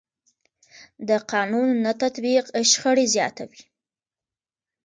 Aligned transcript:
د 1.07 1.09
قانون 1.31 1.69
نه 1.85 1.91
تطبیق 2.01 2.45
شخړې 2.71 3.05
زیاتوي 3.15 3.61